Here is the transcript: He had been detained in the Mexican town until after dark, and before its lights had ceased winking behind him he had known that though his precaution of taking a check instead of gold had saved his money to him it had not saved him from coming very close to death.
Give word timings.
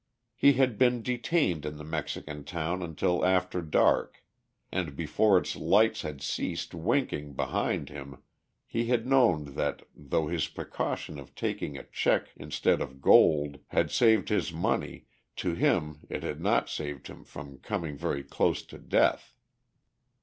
He 0.35 0.53
had 0.53 0.79
been 0.79 1.03
detained 1.03 1.63
in 1.63 1.77
the 1.77 1.83
Mexican 1.83 2.43
town 2.43 2.81
until 2.81 3.23
after 3.23 3.61
dark, 3.61 4.23
and 4.71 4.95
before 4.95 5.37
its 5.37 5.55
lights 5.55 6.01
had 6.01 6.23
ceased 6.23 6.73
winking 6.73 7.33
behind 7.33 7.89
him 7.89 8.23
he 8.65 8.87
had 8.87 9.05
known 9.05 9.53
that 9.53 9.83
though 9.95 10.25
his 10.25 10.47
precaution 10.47 11.19
of 11.19 11.35
taking 11.35 11.77
a 11.77 11.83
check 11.83 12.29
instead 12.35 12.81
of 12.81 12.99
gold 12.99 13.59
had 13.67 13.91
saved 13.91 14.29
his 14.29 14.51
money 14.51 15.05
to 15.35 15.53
him 15.53 15.99
it 16.09 16.23
had 16.23 16.41
not 16.41 16.67
saved 16.67 17.05
him 17.05 17.23
from 17.23 17.59
coming 17.59 17.95
very 17.95 18.23
close 18.23 18.63
to 18.63 18.79
death. 18.79 19.35